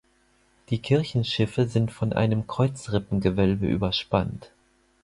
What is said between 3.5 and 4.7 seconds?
überspannt.